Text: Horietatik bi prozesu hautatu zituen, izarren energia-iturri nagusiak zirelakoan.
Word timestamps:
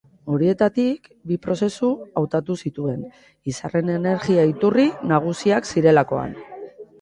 Horietatik 0.35 1.03
bi 1.31 1.35
prozesu 1.43 1.89
hautatu 2.21 2.55
zituen, 2.69 3.03
izarren 3.53 3.93
energia-iturri 3.97 4.87
nagusiak 5.13 5.71
zirelakoan. 5.75 6.35